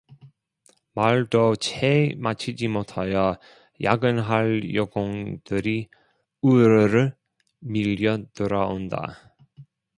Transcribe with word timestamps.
말도 0.95 1.57
채 1.57 2.15
마치지 2.17 2.69
못하여 2.69 3.37
야근할 3.83 4.73
여공들이 4.73 5.89
우르르 6.41 7.11
밀려들어 7.59 8.65
온다. 8.65 9.31